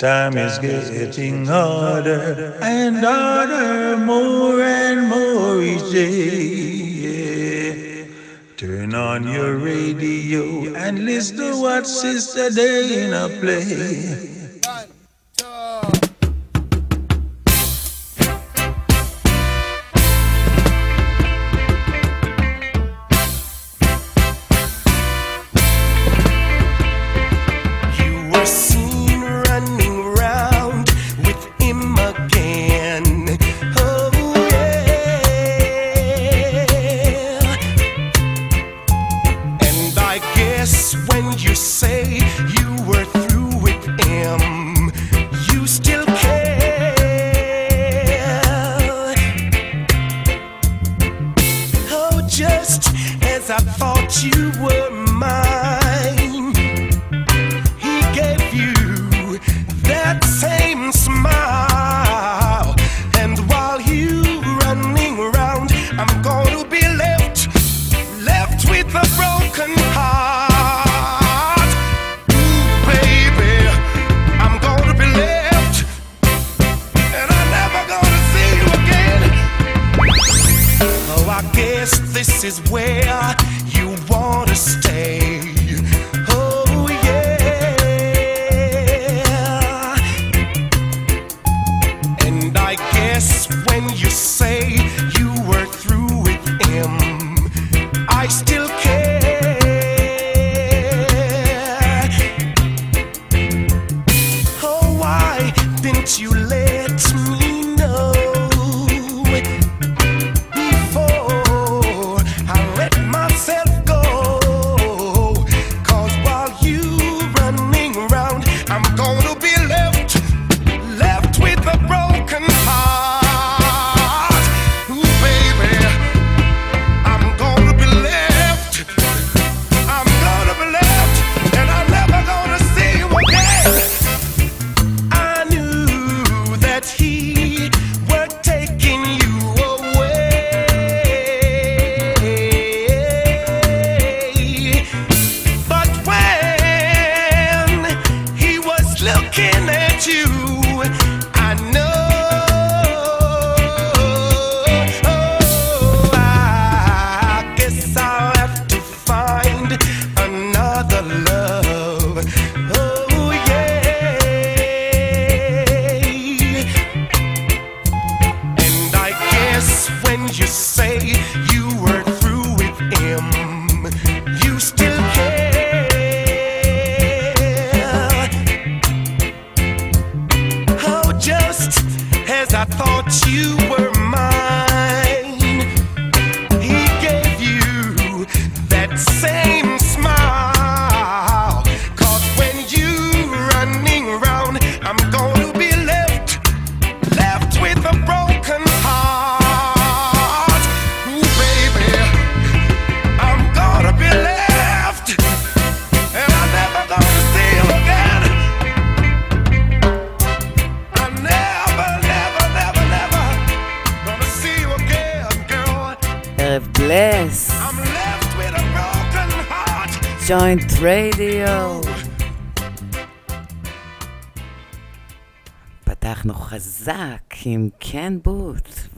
Time 0.00 0.38
is 0.38 0.58
getting 0.58 1.44
harder 1.44 2.56
and 2.62 2.96
harder, 3.04 3.98
more 3.98 4.62
and 4.62 5.06
more 5.10 5.60
each 5.62 5.92
day. 5.92 7.28
Turn 8.56 8.94
on 8.94 9.28
your 9.28 9.56
radio 9.58 10.74
and 10.74 11.04
listen 11.04 11.36
to 11.36 11.60
what 11.60 11.86
Sister 11.86 12.48
Dana 12.48 13.28
play. 13.40 14.29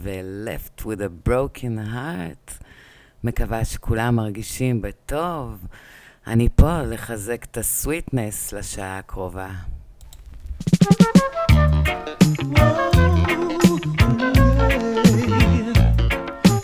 ו-Left 0.02 0.84
with 0.84 1.00
a 1.00 1.28
broken 1.28 1.78
heart. 1.94 2.64
מקווה 3.24 3.64
שכולם 3.64 4.16
מרגישים 4.16 4.82
בטוב. 4.82 5.66
אני 6.26 6.48
פה 6.56 6.82
לחזק 6.82 7.44
את 7.50 7.56
הסוויטנס 7.56 8.52
לשעה 8.52 8.98
הקרובה. 8.98 9.50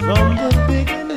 From 0.09 0.29
the 0.41 0.51
but 0.69 1.08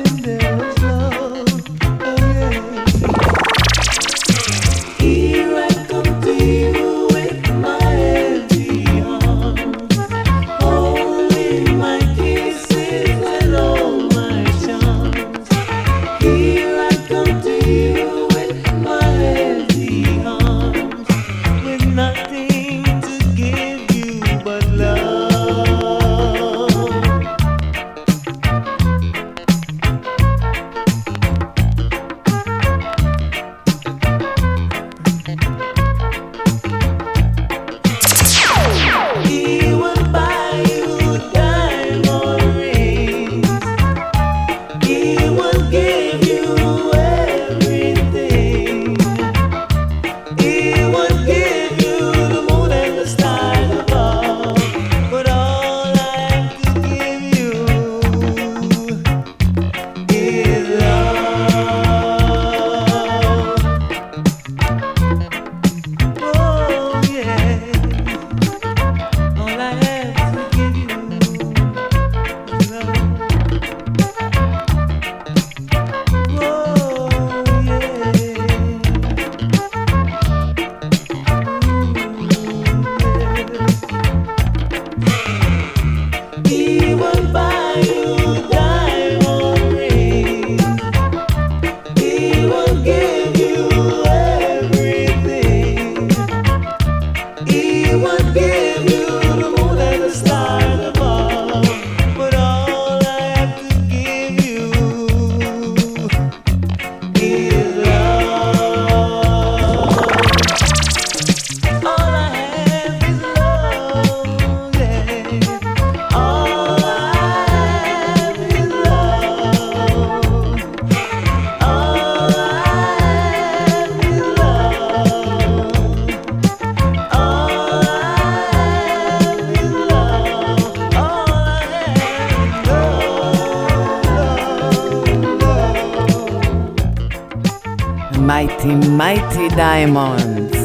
diamonds. 139.57 140.57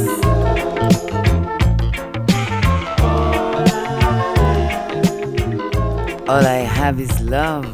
All 6.28 6.46
I 6.46 6.62
have 6.78 7.00
is 7.00 7.20
love. 7.22 7.66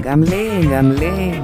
גם 0.00 0.22
לי, 0.22 0.66
גם 0.72 0.92
לי. 0.92 1.40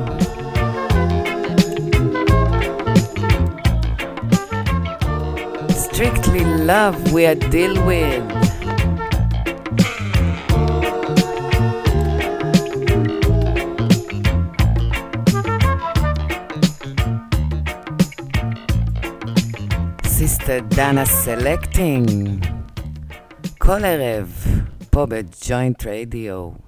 Strictly 5.84 6.44
love 6.70 7.12
we 7.12 7.26
are 7.26 7.34
deal 7.34 7.74
with. 7.88 8.41
דנה 20.75 21.05
סלקטינג. 21.05 22.45
כל 23.57 23.85
ערב, 23.85 24.45
פה 24.89 25.05
בג'וינט 25.05 25.87
רדיו. 25.87 26.62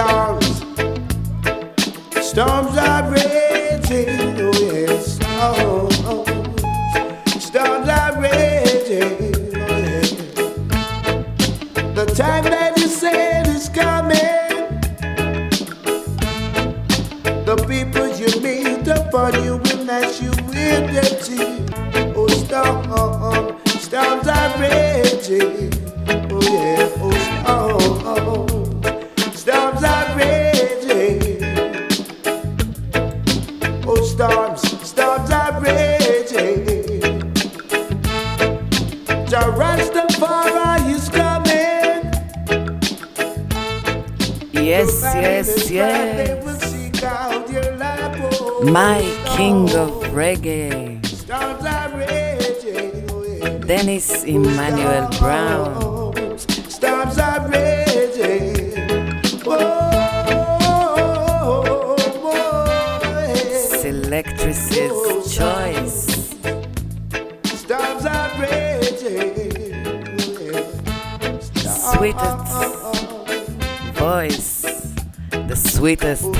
dance. 0.00 0.60
Storms 2.30 2.76
are 2.88 3.04
raging, 3.10 4.40
oh 4.40 4.52
yes. 4.72 5.18
Oh. 5.22 5.88
Storms 7.48 7.88
are 7.88 8.14
raging, 8.20 9.34
oh 9.56 9.76
yes. 9.88 10.10
The 11.98 12.06
time 12.22 12.44
that 12.44 12.72
you 12.78 12.88
said 12.88 13.46
is 13.48 13.68
coming. 13.68 14.48
The 17.48 17.56
people 17.72 18.08
you 18.20 18.30
meet 18.46 18.86
upon 18.88 19.32
you 19.44 19.54
will 19.64 19.84
match 19.84 20.22
you 20.22 20.30
with 20.48 20.84
their 20.94 21.12
teeth. 21.24 22.16
Oh, 22.16 22.28
storm. 22.28 23.09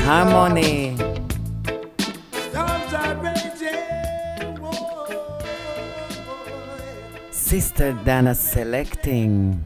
harmony. 0.05 0.97
Sister 7.31 7.93
Dana 8.05 8.35
selecting. 8.35 9.65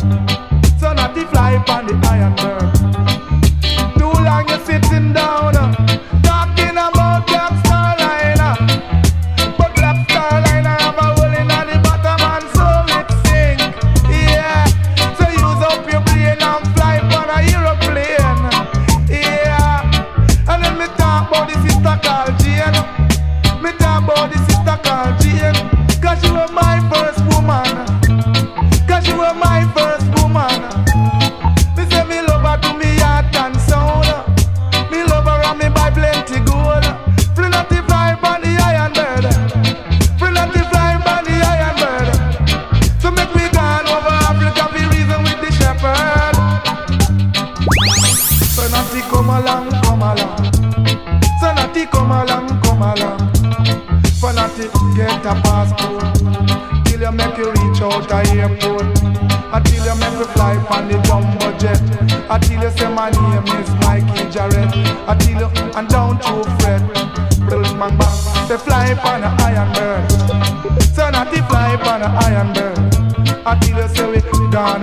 Son 0.00 0.98
of 0.98 1.14
the 1.14 1.26
fly 1.30 1.52
upon 1.52 1.86
the 1.86 2.08
iron 2.08 2.34
bird. 2.36 2.69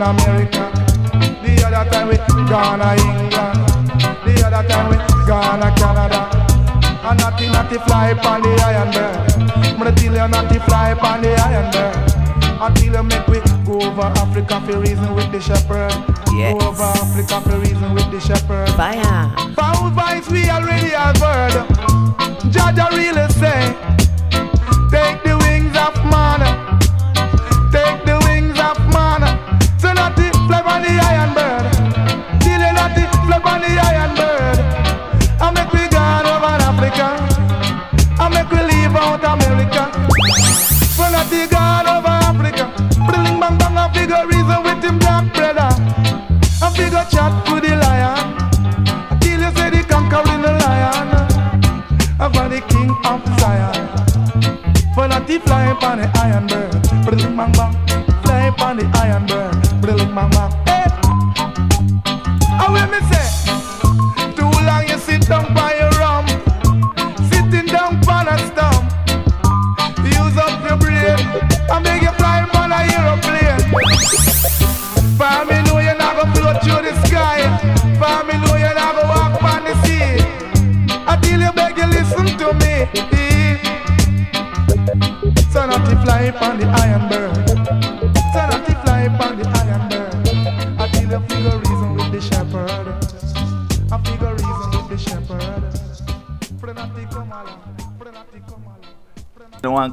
America. 0.08 0.72
The 1.44 1.64
other 1.68 1.90
time 1.92 2.08
with 2.08 2.26
Ghana, 2.48 2.96
England. 2.96 3.60
The 4.24 4.44
other 4.48 4.68
time 4.68 4.88
with 4.90 5.04
Ghana, 5.28 5.76
Canada. 5.76 6.22
And 7.04 7.20
nothing 7.20 7.52
not 7.52 7.70
to 7.72 7.80
fly 7.82 8.10
upon 8.12 8.42
the 8.42 8.56
iron 8.64 8.92
there. 8.92 9.78
But 9.78 9.98
till 9.98 10.14
you 10.14 10.28
not 10.28 10.52
to 10.52 10.60
fly 10.62 10.92
upon 10.92 11.22
the 11.22 11.36
iron 11.36 11.72
there. 11.72 11.94
Until 12.60 12.94
you 12.96 13.04
make 13.04 13.28
we 13.28 13.40
go 13.66 13.82
over 13.82 14.08
Africa 14.24 14.62
for 14.66 14.80
reason 14.80 15.14
with 15.14 15.30
the 15.32 15.42
shepherd. 15.42 15.92
Yes. 16.36 16.54
Go 16.54 16.70
over 16.70 16.84
Africa 16.84 17.42
for 17.42 17.60
reason 17.60 17.94
with 17.94 18.10
the 18.10 18.22
shepherd. 18.22 18.70
Fire. 18.80 19.54
Foul 19.56 19.90
voice 19.92 20.30
we 20.30 20.50
already 20.50 20.92
have 20.96 21.18
heard. 21.18 21.52
Jaja 22.52 22.90
really 22.92 23.28
say. 23.34 23.87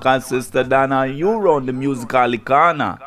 musical 0.05 0.21
sister 0.21 0.63
Dana 0.63 1.07
you 1.07 1.31
on 1.49 1.65
the 1.65 1.73
musical 1.73 2.21
Icana. 2.21 2.99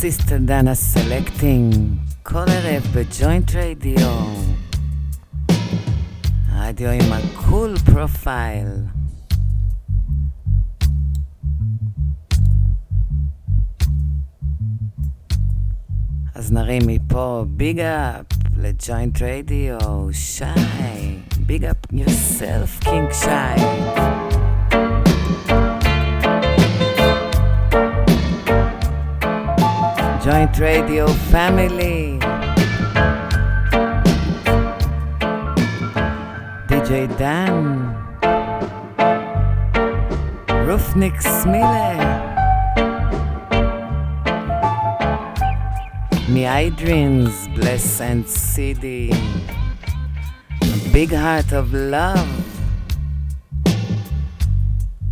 סיסטר 0.00 0.36
דנה 0.38 0.74
סלקטינג, 0.74 1.74
כל 2.22 2.44
ערב 2.48 2.82
בג'וינט 2.94 3.54
רדיו. 3.54 4.26
רדיו 6.56 6.90
עם 6.90 7.12
הקול 7.12 7.74
פרופייל. 7.78 8.66
אז 16.34 16.52
נרים 16.52 16.82
מפה 16.86 17.44
ביג 17.48 17.80
אפ 17.80 18.26
לג'וינט 18.56 19.22
רדיו, 19.22 19.78
שי, 20.12 20.44
ביג 21.46 21.64
אפ 21.64 21.76
יוסלף, 21.92 22.80
קינג 22.80 23.12
שי. 23.12 24.25
Joint 30.26 30.58
Radio 30.58 31.06
Family. 31.30 32.18
DJ 36.66 37.06
Dan. 37.16 37.94
Rufnik 40.66 41.22
Smile. 41.22 42.02
My 46.28 46.70
dreams, 46.70 47.46
bless 47.54 48.00
and 48.00 48.28
city. 48.28 49.12
Big 50.92 51.12
heart 51.12 51.52
of 51.52 51.72
love 51.72 52.28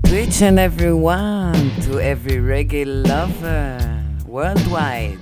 to 0.07 0.21
each 0.21 0.43
and 0.43 0.59
everyone 0.59 1.71
to 1.83 2.01
every 2.01 2.39
reggae 2.39 2.85
lover 2.85 3.94
worldwide. 4.35 5.17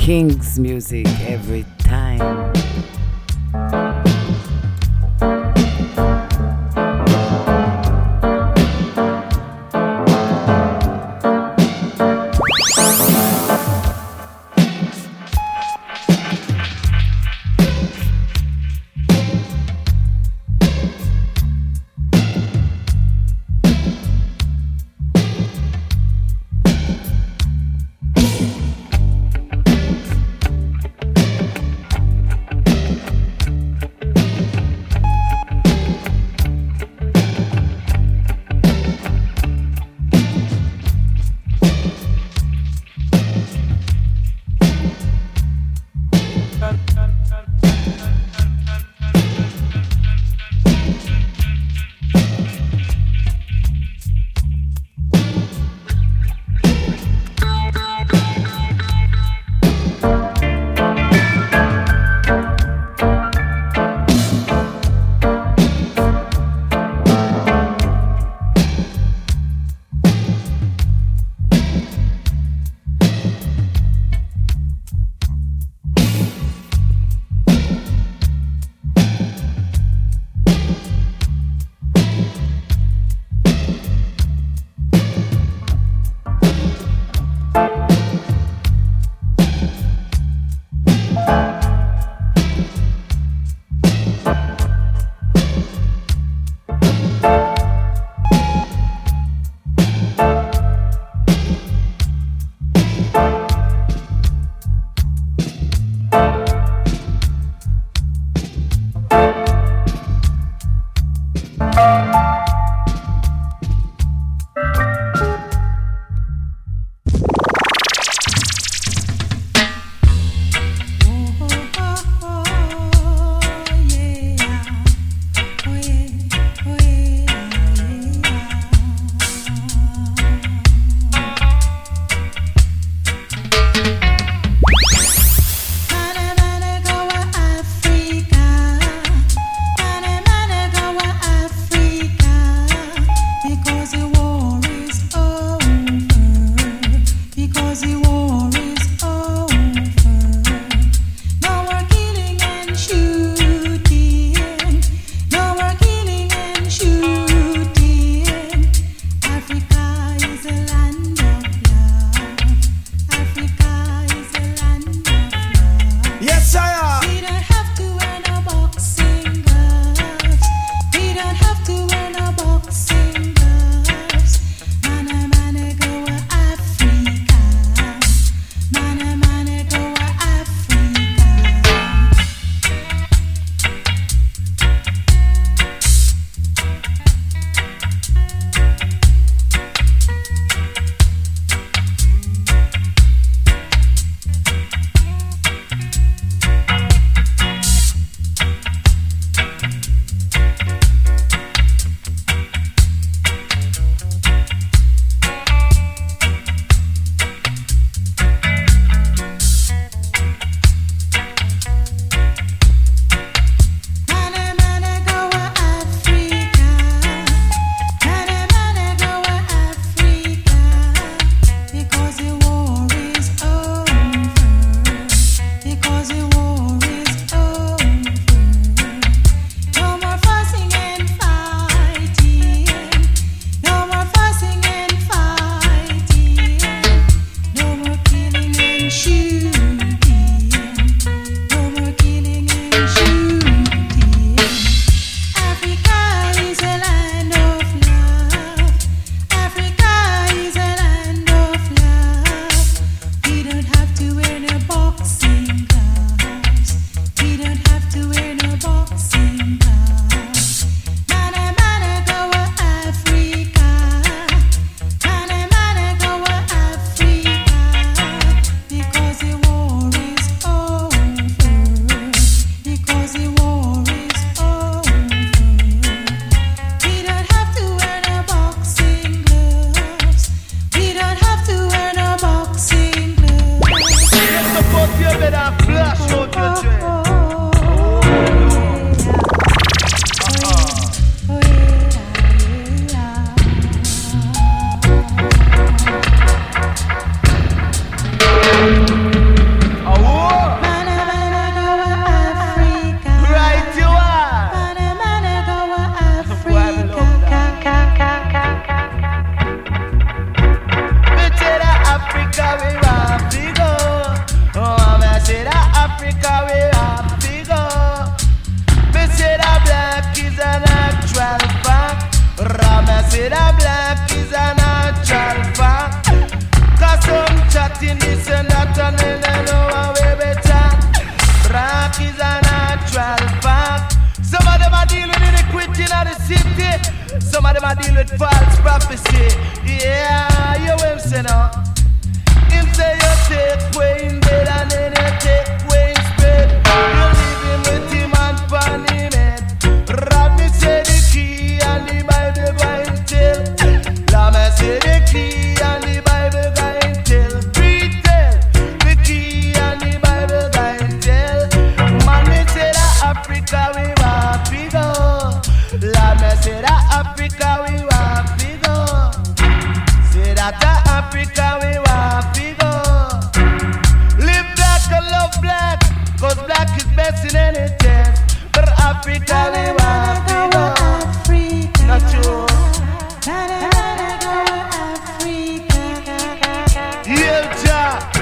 King's 0.00 0.58
music 0.58 1.06
every 1.20 1.64
time. 1.78 2.41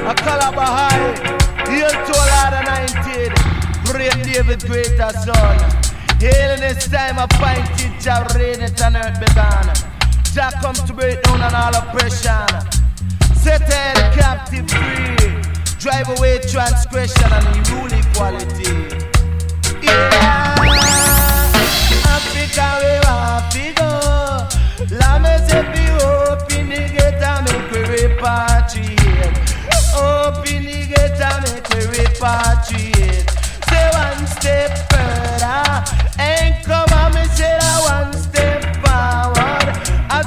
a 0.05 0.15
color 0.15 0.53
behind, 0.53 1.19
hail 1.69 1.91
to 1.91 2.13
a 2.13 2.27
lot 2.35 2.53
of 2.55 2.65
19, 3.05 3.33
great 3.93 4.19
David, 4.25 4.61
greater 4.67 5.11
son. 5.25 5.59
Hail 6.21 6.55
in 6.55 6.61
this 6.61 6.89
time, 6.89 7.19
a 7.19 7.27
pinted 7.29 8.01
job 8.01 8.31
reigneth 8.35 8.83
on 8.83 8.97
earth 8.97 9.19
began. 9.21 9.73
Jah 10.35 10.53
comes 10.61 10.83
to 10.83 10.93
break 10.93 11.23
down 11.23 11.41
on 11.41 11.55
all 11.55 11.75
oppression. 11.75 12.47
Set 13.35 13.67
the 13.67 13.83
captive 14.15 14.69
free, 14.69 15.17
drive 15.79 16.09
away 16.19 16.39
transgression 16.41 17.33
and 17.33 17.69
rule 17.71 17.93
equality. 17.93 19.09
Yeah. 19.83 20.55
Africa, 22.05 22.67
where 22.81 23.03
Africa, 23.07 24.49
la 24.91 25.19
me 25.19 25.35
se 25.49 25.63
pi 25.73 25.85
open 26.05 26.69
the 26.69 26.81
gate 26.95 27.23
and 27.23 27.45
make 27.47 27.71
we 27.73 27.79
repatriate. 27.97 29.00
Open 29.97 30.65
the 30.65 30.87
gate 30.87 31.21
and 31.21 31.43
make 31.45 31.69
me 31.71 31.81
repatriate. 31.95 33.29
Say 33.69 33.87
one 33.93 34.27
step 34.27 34.71
further 34.91 35.85
and 36.19 36.65
come 36.65 36.93
on 36.99 37.15
me 37.15 37.25
say 37.35 37.57
that 37.59 37.81
one 37.89 38.13
step 38.23 38.63
forward. 38.83 39.67
I'm 40.11 40.25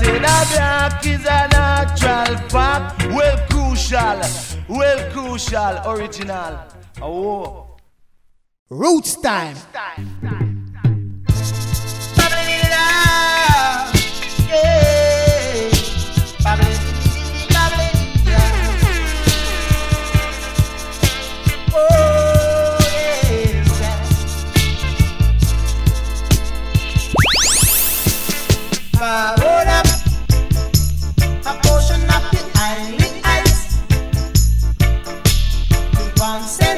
say 0.00 0.18
that 0.18 0.46
black 0.52 1.06
is 1.06 1.24
a 1.26 1.48
natural 1.52 2.36
fact. 2.48 3.06
Well, 3.06 3.36
crucial. 3.50 4.20
Well, 4.68 5.00
crucial. 5.12 5.74
Original. 5.92 6.58
Oh. 7.02 7.76
Roots 8.70 9.16
time. 9.16 9.54
Roots 9.54 9.66
time. 9.72 10.20
time, 10.22 10.72
time, 10.72 10.82
time. 10.82 11.10
Yeah. 14.48 14.89
song. 36.38 36.69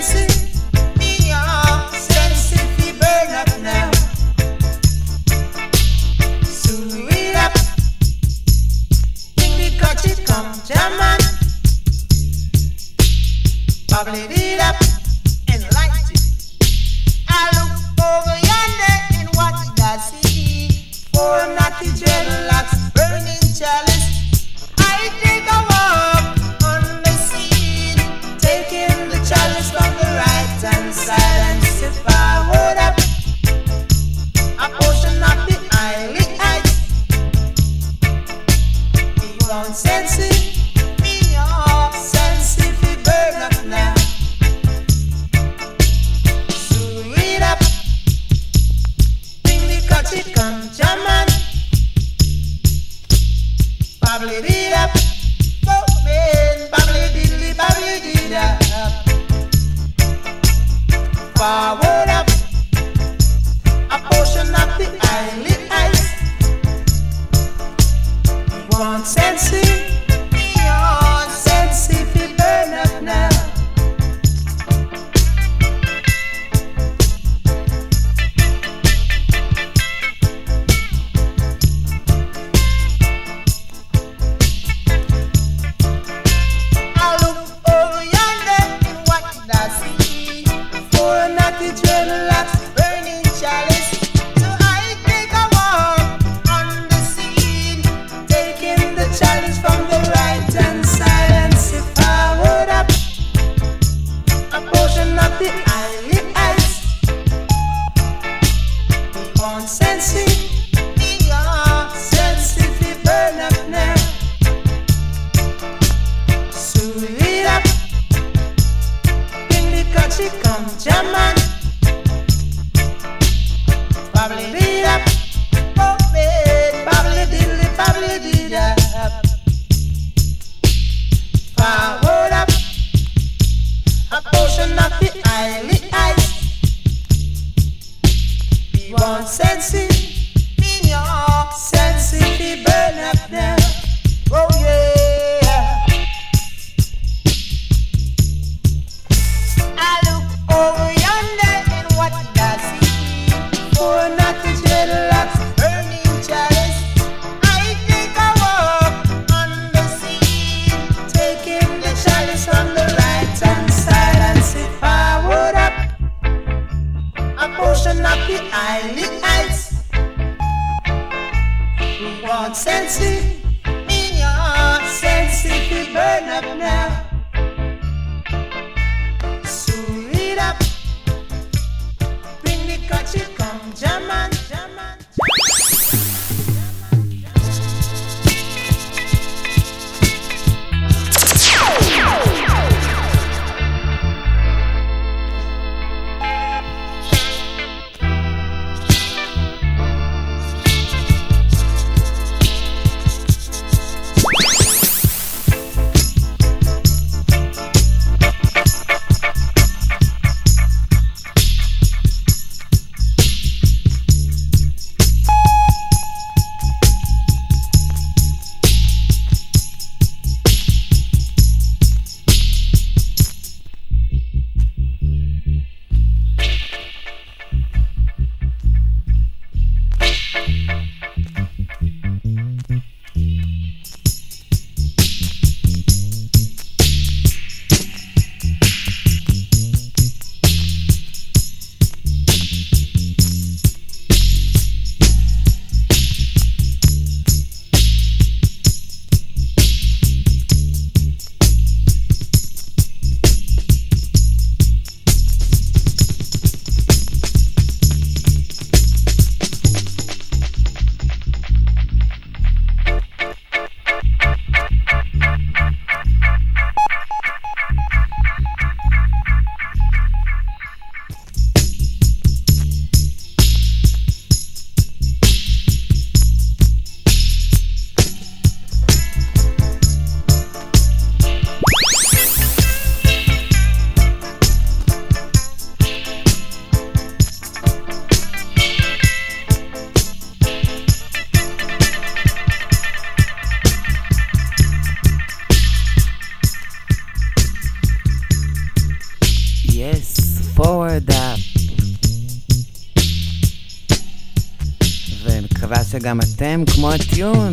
canción. 307.22 307.51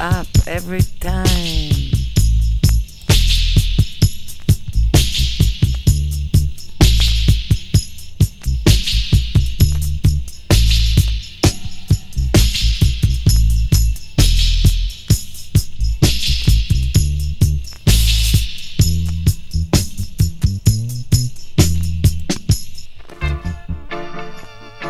up 0.00 0.26
every 0.46 0.80
time. 0.98 1.90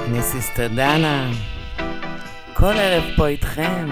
מיסיס 0.09 0.51
תדנה, 0.55 1.31
כל 2.55 2.65
ערב 2.65 3.05
פה 3.17 3.27
איתכם. 3.27 3.91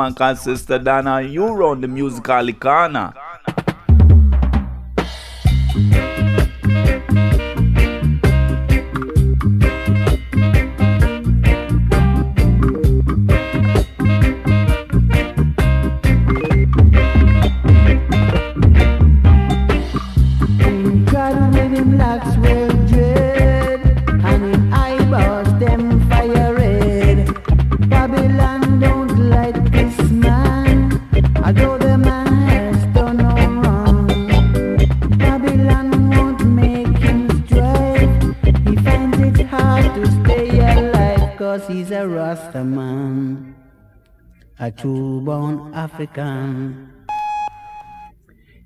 My 0.00 0.10
cousin 0.12 0.56
Sister 0.56 0.78
Dana, 0.78 1.20
you 1.20 1.44
on 1.44 1.82
the 1.82 1.86
musical 1.86 2.36
Icana. 2.36 3.12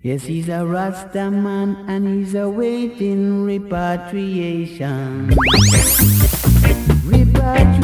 Yes, 0.04 0.24
he's 0.24 0.50
a 0.50 0.66
Rasta 0.66 1.30
man 1.30 1.82
and 1.88 2.06
he's 2.06 2.34
awaiting 2.34 3.42
repatriation. 3.42 5.30
Repatriation. 7.06 7.83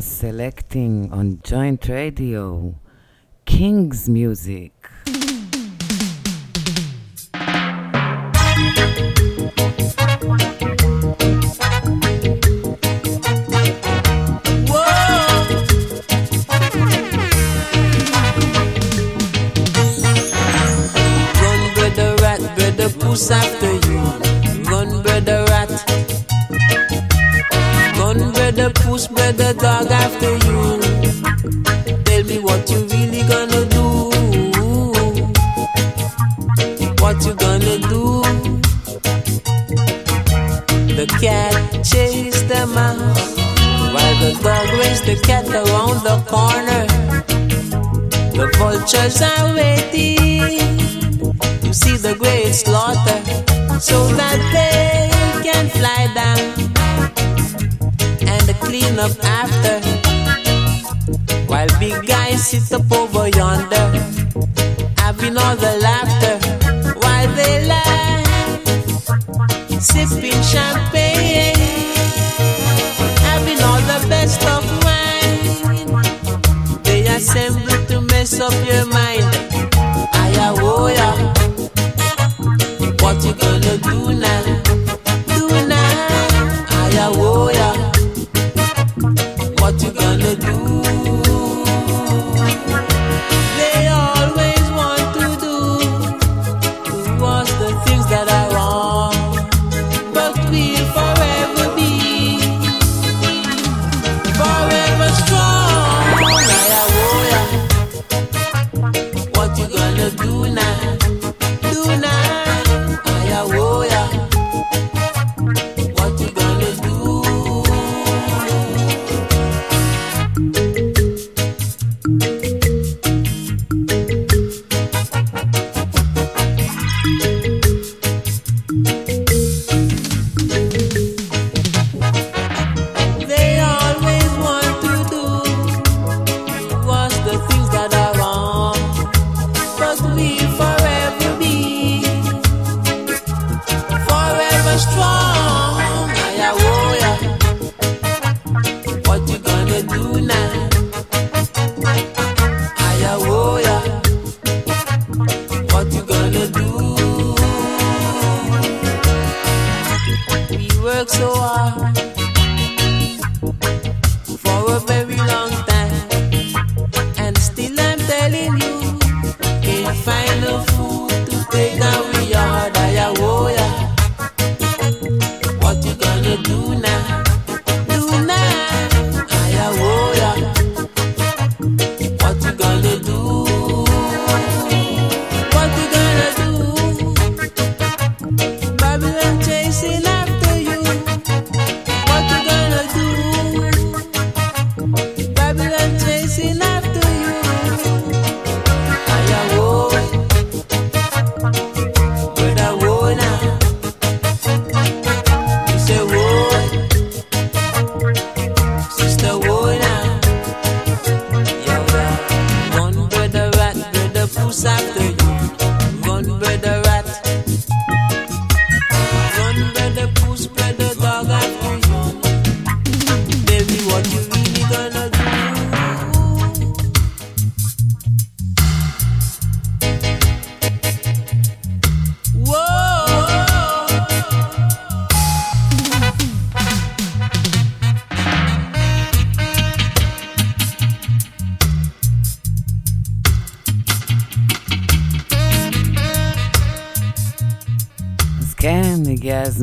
Selecting 0.00 1.12
on 1.12 1.40
Joint 1.42 1.88
Radio 1.88 2.74
King's 3.44 4.08
Music. 4.08 4.81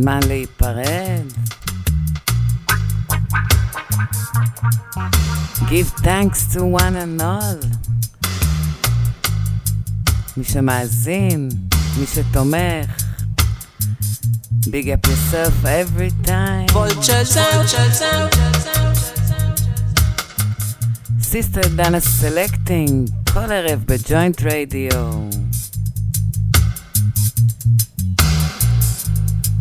זמן 0.01 0.19
להיפרד. 0.27 1.25
Give 5.69 5.89
thanks 6.03 6.53
to 6.53 6.59
one 6.59 6.95
and 6.95 7.21
all. 7.21 7.65
מי 10.37 10.43
שמאזין, 10.43 11.49
מי 11.99 12.05
שתומך. 12.05 12.89
Big 14.65 14.87
up 14.87 15.07
yourself 15.07 15.65
every 15.65 16.11
time. 16.27 16.67
Sister 21.21 21.65
Dana 21.77 21.99
Selecting, 22.21 23.11
כל 23.33 23.51
ערב 23.51 23.83
בג'וינט 23.85 24.41
רדיו. 24.41 25.38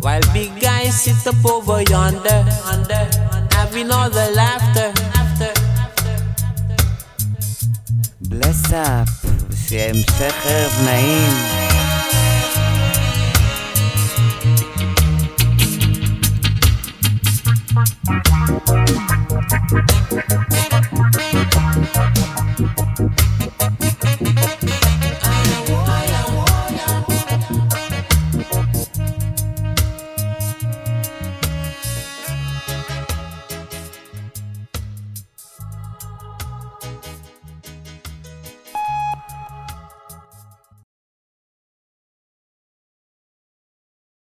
While 0.00 0.20
big 0.32 0.60
guys 0.60 1.02
sit 1.02 1.26
up 1.26 1.44
over 1.44 1.82
yonder, 1.82 2.44
having 3.50 3.90
all 3.90 4.08
the 4.08 4.30
laughter. 4.34 4.92
Bless 8.20 8.72
up, 8.72 9.08
שיהיה 9.66 9.88
המשך 9.88 10.34
ערב 10.46 10.72
נעים. 10.84 11.57